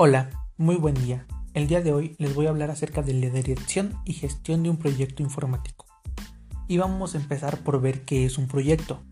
Hola, 0.00 0.30
muy 0.56 0.76
buen 0.76 0.94
día. 0.94 1.26
El 1.54 1.66
día 1.66 1.80
de 1.80 1.92
hoy 1.92 2.14
les 2.20 2.32
voy 2.32 2.46
a 2.46 2.50
hablar 2.50 2.70
acerca 2.70 3.02
de 3.02 3.14
la 3.14 3.30
dirección 3.30 4.00
y 4.04 4.12
gestión 4.12 4.62
de 4.62 4.70
un 4.70 4.76
proyecto 4.76 5.24
informático. 5.24 5.86
Y 6.68 6.78
vamos 6.78 7.16
a 7.16 7.18
empezar 7.18 7.58
por 7.64 7.80
ver 7.80 8.04
qué 8.04 8.24
es 8.24 8.38
un 8.38 8.46
proyecto. 8.46 9.02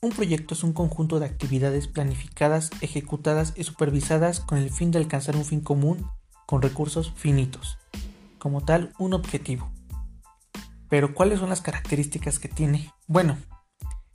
Un 0.00 0.08
proyecto 0.08 0.54
es 0.54 0.64
un 0.64 0.72
conjunto 0.72 1.20
de 1.20 1.26
actividades 1.26 1.86
planificadas, 1.86 2.70
ejecutadas 2.80 3.52
y 3.56 3.64
supervisadas 3.64 4.40
con 4.40 4.56
el 4.56 4.70
fin 4.70 4.90
de 4.90 5.00
alcanzar 5.00 5.36
un 5.36 5.44
fin 5.44 5.60
común 5.60 6.06
con 6.46 6.62
recursos 6.62 7.12
finitos. 7.14 7.76
Como 8.38 8.62
tal, 8.62 8.94
un 8.98 9.12
objetivo. 9.12 9.70
Pero 10.88 11.12
¿cuáles 11.12 11.40
son 11.40 11.50
las 11.50 11.60
características 11.60 12.38
que 12.38 12.48
tiene? 12.48 12.90
Bueno, 13.06 13.36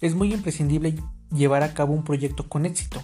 es 0.01 0.15
muy 0.15 0.33
imprescindible 0.33 0.95
llevar 1.29 1.61
a 1.61 1.75
cabo 1.75 1.93
un 1.93 2.03
proyecto 2.03 2.49
con 2.49 2.65
éxito 2.65 3.03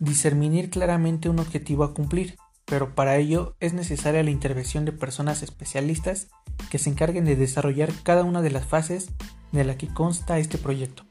discernir 0.00 0.70
claramente 0.70 1.28
un 1.28 1.38
objetivo 1.38 1.84
a 1.84 1.94
cumplir, 1.94 2.36
pero 2.64 2.94
para 2.94 3.16
ello 3.18 3.54
es 3.60 3.74
necesaria 3.74 4.22
la 4.22 4.30
intervención 4.30 4.84
de 4.84 4.92
personas 4.92 5.42
especialistas 5.42 6.28
que 6.70 6.78
se 6.78 6.90
encarguen 6.90 7.24
de 7.24 7.36
desarrollar 7.36 7.92
cada 8.02 8.24
una 8.24 8.42
de 8.42 8.50
las 8.50 8.66
fases 8.66 9.10
de 9.52 9.64
la 9.64 9.76
que 9.76 9.88
consta 9.88 10.38
este 10.38 10.58
proyecto, 10.58 11.04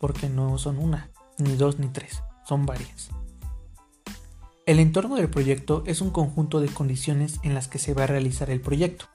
porque 0.00 0.28
no 0.28 0.58
son 0.58 0.78
una, 0.78 1.10
ni 1.38 1.56
dos, 1.56 1.78
ni 1.78 1.88
tres, 1.88 2.22
son 2.44 2.66
varias. 2.66 3.10
El 4.66 4.80
entorno 4.80 5.16
del 5.16 5.28
proyecto 5.28 5.84
es 5.86 6.00
un 6.00 6.10
conjunto 6.10 6.60
de 6.60 6.68
condiciones 6.68 7.38
en 7.42 7.54
las 7.54 7.68
que 7.68 7.78
se 7.78 7.94
va 7.94 8.04
a 8.04 8.08
realizar 8.08 8.50
el 8.50 8.60
proyecto. 8.60 9.06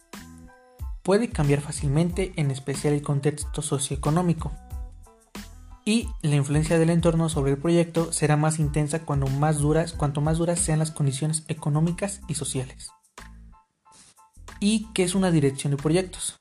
Puede 1.02 1.30
cambiar 1.30 1.60
fácilmente, 1.60 2.34
en 2.36 2.52
especial 2.52 2.94
el 2.94 3.02
contexto 3.02 3.62
socioeconómico, 3.64 4.54
y 5.90 6.08
la 6.22 6.36
influencia 6.36 6.78
del 6.78 6.92
entorno 6.92 7.30
sobre 7.30 7.54
el 7.54 7.58
proyecto 7.58 8.14
será 8.14 8.38
más 8.38 8.60
intensa 8.60 9.00
cuanto 9.00 9.26
más 9.26 9.58
duras, 9.58 9.94
cuanto 9.94 10.22
más 10.22 10.38
duras 10.38 10.60
sean 10.60 10.78
las 10.78 10.92
condiciones 10.92 11.46
económicas 11.48 12.22
y 12.28 12.36
sociales. 12.36 12.92
¿Y 14.60 14.86
qué 14.94 15.02
es 15.02 15.16
una 15.16 15.32
dirección 15.32 15.72
de 15.72 15.82
proyectos? 15.82 16.38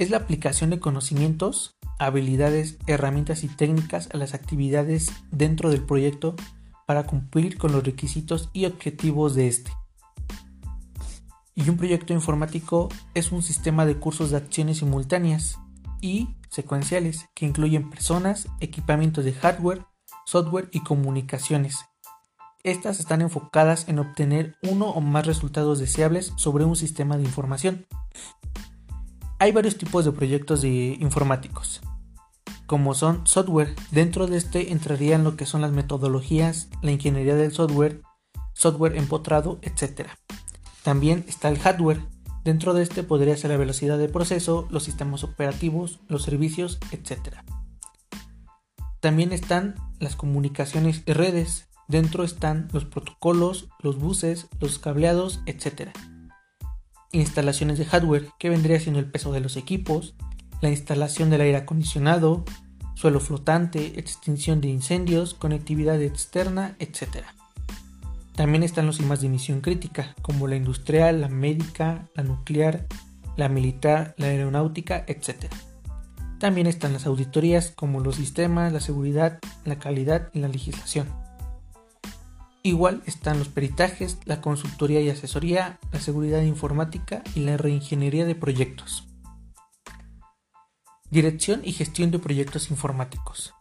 Es 0.00 0.10
la 0.10 0.16
aplicación 0.16 0.70
de 0.70 0.80
conocimientos, 0.80 1.76
habilidades, 2.00 2.76
herramientas 2.88 3.44
y 3.44 3.48
técnicas 3.48 4.08
a 4.12 4.16
las 4.16 4.34
actividades 4.34 5.12
dentro 5.30 5.70
del 5.70 5.84
proyecto 5.84 6.34
para 6.88 7.04
cumplir 7.04 7.58
con 7.58 7.70
los 7.70 7.84
requisitos 7.84 8.50
y 8.52 8.64
objetivos 8.64 9.36
de 9.36 9.46
este. 9.46 9.70
Y 11.54 11.68
un 11.68 11.76
proyecto 11.76 12.12
informático 12.14 12.88
es 13.14 13.30
un 13.30 13.44
sistema 13.44 13.86
de 13.86 13.96
cursos 13.96 14.32
de 14.32 14.38
acciones 14.38 14.78
simultáneas 14.78 15.56
y 16.06 16.36
secuenciales 16.50 17.28
que 17.34 17.44
incluyen 17.46 17.90
personas, 17.90 18.48
equipamientos 18.60 19.24
de 19.24 19.32
hardware, 19.32 19.84
software 20.24 20.68
y 20.72 20.80
comunicaciones. 20.80 21.80
Estas 22.62 23.00
están 23.00 23.20
enfocadas 23.20 23.88
en 23.88 23.98
obtener 23.98 24.56
uno 24.62 24.86
o 24.86 25.00
más 25.00 25.26
resultados 25.26 25.78
deseables 25.78 26.32
sobre 26.36 26.64
un 26.64 26.76
sistema 26.76 27.16
de 27.16 27.24
información. 27.24 27.86
Hay 29.38 29.52
varios 29.52 29.76
tipos 29.76 30.04
de 30.04 30.12
proyectos 30.12 30.62
de 30.62 30.96
informáticos, 31.00 31.82
como 32.66 32.94
son 32.94 33.26
software. 33.26 33.74
Dentro 33.90 34.26
de 34.26 34.38
este 34.38 34.72
entrarían 34.72 35.24
lo 35.24 35.36
que 35.36 35.46
son 35.46 35.60
las 35.60 35.72
metodologías, 35.72 36.68
la 36.82 36.92
ingeniería 36.92 37.34
del 37.34 37.52
software, 37.52 38.02
software 38.54 38.96
empotrado, 38.96 39.58
etc. 39.62 40.08
También 40.82 41.24
está 41.28 41.48
el 41.48 41.58
hardware, 41.58 42.00
Dentro 42.46 42.74
de 42.74 42.84
este 42.84 43.02
podría 43.02 43.36
ser 43.36 43.50
la 43.50 43.56
velocidad 43.56 43.98
de 43.98 44.08
proceso, 44.08 44.68
los 44.70 44.84
sistemas 44.84 45.24
operativos, 45.24 45.98
los 46.06 46.22
servicios, 46.22 46.78
etc. 46.92 47.38
También 49.00 49.32
están 49.32 49.74
las 49.98 50.14
comunicaciones 50.14 51.02
y 51.06 51.12
redes. 51.12 51.66
Dentro 51.88 52.22
están 52.22 52.68
los 52.72 52.84
protocolos, 52.84 53.68
los 53.80 53.98
buses, 53.98 54.46
los 54.60 54.78
cableados, 54.78 55.40
etc. 55.46 55.90
Instalaciones 57.10 57.78
de 57.78 57.84
hardware, 57.84 58.28
que 58.38 58.48
vendría 58.48 58.78
siendo 58.78 59.00
el 59.00 59.10
peso 59.10 59.32
de 59.32 59.40
los 59.40 59.56
equipos, 59.56 60.14
la 60.60 60.70
instalación 60.70 61.30
del 61.30 61.40
aire 61.40 61.56
acondicionado, 61.56 62.44
suelo 62.94 63.18
flotante, 63.18 63.98
extinción 63.98 64.60
de 64.60 64.68
incendios, 64.68 65.34
conectividad 65.34 66.00
externa, 66.00 66.76
etc. 66.78 67.24
También 68.36 68.62
están 68.62 68.84
los 68.84 68.96
sistemas 68.96 69.22
de 69.22 69.28
emisión 69.28 69.62
crítica, 69.62 70.14
como 70.20 70.46
la 70.46 70.56
industrial, 70.56 71.22
la 71.22 71.28
médica, 71.28 72.06
la 72.14 72.22
nuclear, 72.22 72.86
la 73.34 73.48
militar, 73.48 74.14
la 74.18 74.26
aeronáutica, 74.26 75.04
etc. 75.06 75.46
También 76.38 76.66
están 76.66 76.92
las 76.92 77.06
auditorías, 77.06 77.72
como 77.74 78.00
los 78.00 78.16
sistemas, 78.16 78.74
la 78.74 78.80
seguridad, 78.80 79.38
la 79.64 79.78
calidad 79.78 80.28
y 80.34 80.40
la 80.40 80.48
legislación. 80.48 81.08
Igual 82.62 83.02
están 83.06 83.38
los 83.38 83.48
peritajes, 83.48 84.18
la 84.26 84.42
consultoría 84.42 85.00
y 85.00 85.08
asesoría, 85.08 85.78
la 85.90 86.00
seguridad 86.00 86.42
informática 86.42 87.22
y 87.34 87.40
la 87.40 87.56
reingeniería 87.56 88.26
de 88.26 88.34
proyectos. 88.34 89.08
Dirección 91.08 91.62
y 91.64 91.72
gestión 91.72 92.10
de 92.10 92.18
proyectos 92.18 92.70
informáticos 92.70 93.54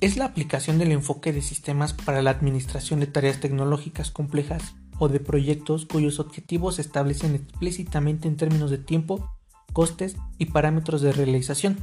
es 0.00 0.16
la 0.16 0.26
aplicación 0.26 0.78
del 0.78 0.92
enfoque 0.92 1.32
de 1.32 1.42
sistemas 1.42 1.94
para 1.94 2.22
la 2.22 2.30
administración 2.30 3.00
de 3.00 3.06
tareas 3.06 3.40
tecnológicas 3.40 4.10
complejas 4.10 4.74
o 4.98 5.08
de 5.08 5.20
proyectos 5.20 5.86
cuyos 5.86 6.20
objetivos 6.20 6.76
se 6.76 6.82
establecen 6.82 7.34
explícitamente 7.34 8.28
en 8.28 8.36
términos 8.36 8.70
de 8.70 8.78
tiempo, 8.78 9.30
costes 9.72 10.16
y 10.38 10.46
parámetros 10.46 11.00
de 11.02 11.12
realización. 11.12 11.78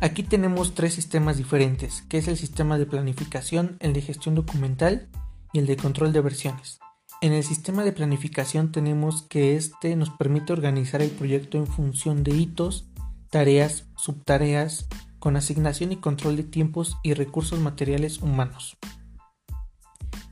Aquí 0.00 0.22
tenemos 0.22 0.74
tres 0.74 0.94
sistemas 0.94 1.36
diferentes, 1.36 2.02
que 2.08 2.18
es 2.18 2.28
el 2.28 2.38
sistema 2.38 2.78
de 2.78 2.86
planificación, 2.86 3.76
el 3.80 3.92
de 3.92 4.00
gestión 4.00 4.34
documental 4.34 5.08
y 5.52 5.58
el 5.58 5.66
de 5.66 5.76
control 5.76 6.12
de 6.12 6.22
versiones. 6.22 6.80
En 7.20 7.34
el 7.34 7.44
sistema 7.44 7.84
de 7.84 7.92
planificación 7.92 8.72
tenemos 8.72 9.24
que 9.24 9.56
este 9.56 9.94
nos 9.96 10.08
permite 10.08 10.54
organizar 10.54 11.02
el 11.02 11.10
proyecto 11.10 11.58
en 11.58 11.66
función 11.66 12.24
de 12.24 12.34
hitos, 12.34 12.88
tareas, 13.28 13.84
subtareas, 13.96 14.88
con 15.20 15.36
asignación 15.36 15.92
y 15.92 15.96
control 15.96 16.36
de 16.36 16.42
tiempos 16.42 16.98
y 17.04 17.14
recursos 17.14 17.60
materiales 17.60 18.20
humanos. 18.20 18.76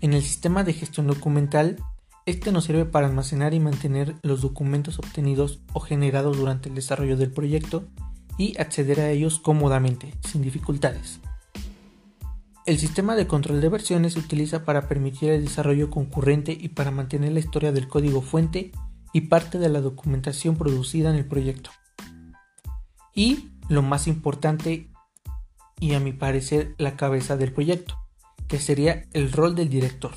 En 0.00 0.12
el 0.12 0.22
sistema 0.22 0.64
de 0.64 0.72
gestión 0.72 1.06
documental, 1.06 1.76
este 2.26 2.50
nos 2.50 2.64
sirve 2.64 2.84
para 2.84 3.06
almacenar 3.06 3.54
y 3.54 3.60
mantener 3.60 4.16
los 4.22 4.42
documentos 4.42 4.98
obtenidos 4.98 5.60
o 5.72 5.80
generados 5.80 6.36
durante 6.36 6.68
el 6.68 6.74
desarrollo 6.74 7.16
del 7.16 7.30
proyecto 7.30 7.84
y 8.36 8.58
acceder 8.60 9.00
a 9.00 9.10
ellos 9.10 9.38
cómodamente, 9.40 10.12
sin 10.26 10.42
dificultades. 10.42 11.20
El 12.66 12.78
sistema 12.78 13.16
de 13.16 13.26
control 13.26 13.60
de 13.60 13.70
versiones 13.70 14.12
se 14.12 14.18
utiliza 14.18 14.64
para 14.64 14.88
permitir 14.88 15.30
el 15.30 15.44
desarrollo 15.44 15.90
concurrente 15.90 16.52
y 16.52 16.68
para 16.68 16.90
mantener 16.90 17.32
la 17.32 17.40
historia 17.40 17.72
del 17.72 17.88
código 17.88 18.20
fuente 18.20 18.72
y 19.12 19.22
parte 19.22 19.58
de 19.58 19.70
la 19.70 19.80
documentación 19.80 20.56
producida 20.56 21.08
en 21.10 21.16
el 21.16 21.24
proyecto. 21.24 21.70
Y 23.14 23.48
lo 23.68 23.82
más 23.82 24.06
importante 24.06 24.90
y 25.80 25.94
a 25.94 26.00
mi 26.00 26.12
parecer 26.12 26.74
la 26.78 26.96
cabeza 26.96 27.36
del 27.36 27.52
proyecto, 27.52 27.98
que 28.48 28.58
sería 28.58 29.04
el 29.12 29.30
rol 29.30 29.54
del 29.54 29.68
director. 29.68 30.12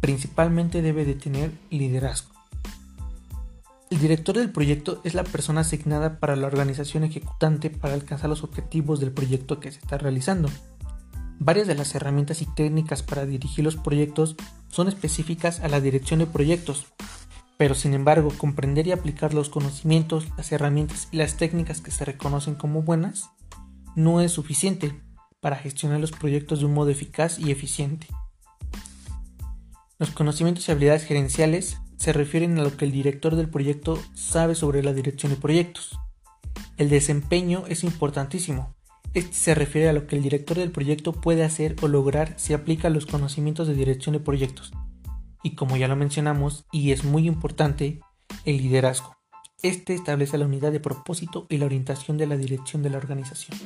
Principalmente 0.00 0.82
debe 0.82 1.04
de 1.04 1.14
tener 1.14 1.52
liderazgo. 1.70 2.30
El 3.90 3.98
director 3.98 4.36
del 4.36 4.50
proyecto 4.50 5.00
es 5.02 5.14
la 5.14 5.24
persona 5.24 5.62
asignada 5.62 6.20
para 6.20 6.36
la 6.36 6.46
organización 6.46 7.02
ejecutante 7.02 7.70
para 7.70 7.94
alcanzar 7.94 8.30
los 8.30 8.44
objetivos 8.44 9.00
del 9.00 9.10
proyecto 9.10 9.58
que 9.58 9.72
se 9.72 9.80
está 9.80 9.98
realizando. 9.98 10.48
Varias 11.40 11.66
de 11.66 11.74
las 11.74 11.94
herramientas 11.94 12.40
y 12.40 12.46
técnicas 12.46 13.02
para 13.02 13.26
dirigir 13.26 13.64
los 13.64 13.76
proyectos 13.76 14.36
son 14.68 14.86
específicas 14.86 15.60
a 15.60 15.68
la 15.68 15.80
dirección 15.80 16.20
de 16.20 16.26
proyectos, 16.26 16.86
pero 17.60 17.74
sin 17.74 17.92
embargo, 17.92 18.32
comprender 18.38 18.86
y 18.86 18.92
aplicar 18.92 19.34
los 19.34 19.50
conocimientos, 19.50 20.28
las 20.38 20.50
herramientas 20.50 21.08
y 21.10 21.18
las 21.18 21.36
técnicas 21.36 21.82
que 21.82 21.90
se 21.90 22.06
reconocen 22.06 22.54
como 22.54 22.80
buenas 22.80 23.28
no 23.94 24.22
es 24.22 24.32
suficiente 24.32 24.98
para 25.42 25.56
gestionar 25.56 26.00
los 26.00 26.10
proyectos 26.10 26.60
de 26.60 26.64
un 26.64 26.72
modo 26.72 26.88
eficaz 26.88 27.38
y 27.38 27.50
eficiente. 27.50 28.06
Los 29.98 30.08
conocimientos 30.08 30.66
y 30.66 30.72
habilidades 30.72 31.04
gerenciales 31.04 31.76
se 31.98 32.14
refieren 32.14 32.58
a 32.58 32.62
lo 32.62 32.78
que 32.78 32.86
el 32.86 32.92
director 32.92 33.36
del 33.36 33.50
proyecto 33.50 33.98
sabe 34.14 34.54
sobre 34.54 34.82
la 34.82 34.94
dirección 34.94 35.30
de 35.30 35.36
proyectos. 35.36 35.98
El 36.78 36.88
desempeño 36.88 37.64
es 37.68 37.84
importantísimo. 37.84 38.74
Este 39.12 39.34
se 39.34 39.54
refiere 39.54 39.90
a 39.90 39.92
lo 39.92 40.06
que 40.06 40.16
el 40.16 40.22
director 40.22 40.56
del 40.56 40.70
proyecto 40.70 41.12
puede 41.12 41.44
hacer 41.44 41.76
o 41.82 41.88
lograr 41.88 42.32
si 42.38 42.54
aplica 42.54 42.88
los 42.88 43.04
conocimientos 43.04 43.68
de 43.68 43.74
dirección 43.74 44.14
de 44.14 44.20
proyectos, 44.20 44.72
y 45.42 45.54
como 45.54 45.76
ya 45.76 45.88
lo 45.88 45.96
mencionamos, 45.96 46.66
y 46.70 46.92
es 46.92 47.04
muy 47.04 47.26
importante, 47.26 48.00
el 48.44 48.58
liderazgo. 48.58 49.16
Este 49.62 49.94
establece 49.94 50.38
la 50.38 50.46
unidad 50.46 50.72
de 50.72 50.80
propósito 50.80 51.46
y 51.48 51.58
la 51.58 51.66
orientación 51.66 52.16
de 52.16 52.26
la 52.26 52.36
dirección 52.36 52.82
de 52.82 52.90
la 52.90 52.98
organización. 52.98 53.58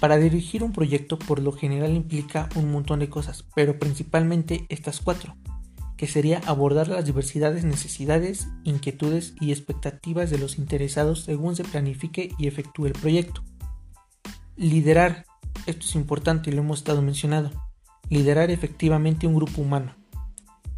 Para 0.00 0.16
dirigir 0.18 0.62
un 0.62 0.72
proyecto 0.72 1.18
por 1.18 1.40
lo 1.40 1.52
general 1.52 1.92
implica 1.92 2.48
un 2.54 2.70
montón 2.70 3.00
de 3.00 3.08
cosas, 3.08 3.44
pero 3.54 3.78
principalmente 3.78 4.66
estas 4.68 5.00
cuatro, 5.00 5.36
que 5.96 6.06
sería 6.06 6.40
abordar 6.46 6.88
las 6.88 7.04
diversidades, 7.04 7.64
necesidades, 7.64 8.46
inquietudes 8.62 9.34
y 9.40 9.50
expectativas 9.50 10.30
de 10.30 10.38
los 10.38 10.58
interesados 10.58 11.24
según 11.24 11.56
se 11.56 11.64
planifique 11.64 12.30
y 12.38 12.46
efectúe 12.46 12.86
el 12.86 12.92
proyecto. 12.92 13.42
Liderar, 14.56 15.26
esto 15.66 15.84
es 15.84 15.94
importante 15.96 16.50
y 16.50 16.52
lo 16.52 16.60
hemos 16.60 16.78
estado 16.78 17.02
mencionando, 17.02 17.50
liderar 18.08 18.50
efectivamente 18.50 19.26
un 19.26 19.34
grupo 19.34 19.62
humano 19.62 19.97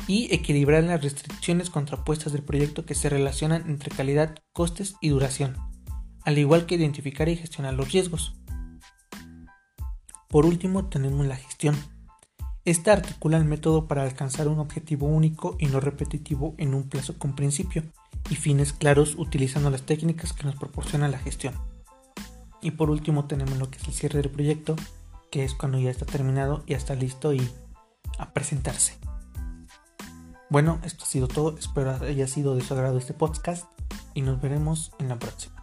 y 0.07 0.33
equilibrar 0.35 0.85
las 0.85 1.03
restricciones 1.03 1.71
contrapuestas 1.71 2.33
del 2.33 2.43
proyecto 2.43 2.85
que 2.85 2.95
se 2.95 3.09
relacionan 3.09 3.69
entre 3.69 3.95
calidad, 3.95 4.37
costes 4.53 4.97
y 5.01 5.09
duración, 5.09 5.57
al 6.23 6.39
igual 6.39 6.67
que 6.67 6.77
identificar 6.77 7.29
y 7.29 7.37
gestionar 7.37 7.75
los 7.75 7.93
riesgos. 7.93 8.35
Por 10.29 10.47
último 10.47 10.87
tenemos 10.87 11.27
la 11.27 11.37
gestión. 11.37 11.77
Esta 12.65 12.93
articula 12.93 13.37
el 13.39 13.45
método 13.45 13.89
para 13.89 14.03
alcanzar 14.03 14.47
un 14.47 14.59
objetivo 14.59 15.07
único 15.07 15.57
y 15.59 15.67
no 15.67 15.81
repetitivo 15.81 16.55
en 16.59 16.75
un 16.75 16.89
plazo 16.89 17.19
con 17.19 17.35
principio 17.35 17.85
y 18.29 18.37
fines 18.37 18.73
claros 18.73 19.15
utilizando 19.17 19.71
las 19.71 19.83
técnicas 19.83 20.33
que 20.33 20.45
nos 20.45 20.57
proporciona 20.57 21.09
la 21.09 21.19
gestión. 21.19 21.55
Y 22.63 22.73
por 22.73 22.91
último 22.91 23.25
tenemos 23.25 23.59
lo 23.59 23.71
que 23.71 23.79
es 23.79 23.89
el 23.89 23.95
cierre 23.95 24.23
del 24.23 24.31
proyecto, 24.31 24.77
que 25.31 25.45
es 25.45 25.55
cuando 25.55 25.79
ya 25.79 25.91
está 25.91 26.05
terminado, 26.05 26.63
y 26.67 26.75
está 26.75 26.95
listo 26.95 27.33
y 27.33 27.49
a 28.19 28.33
presentarse. 28.33 28.99
Bueno, 30.51 30.81
esto 30.83 31.05
ha 31.05 31.07
sido 31.07 31.29
todo, 31.29 31.57
espero 31.57 31.93
haya 31.93 32.27
sido 32.27 32.57
de 32.57 32.63
su 32.63 32.75
agrado 32.75 32.99
este 32.99 33.15
podcast 33.15 33.67
y 34.15 34.23
nos 34.23 34.41
veremos 34.41 34.91
en 34.99 35.09
la 35.09 35.17
próxima. 35.17 35.60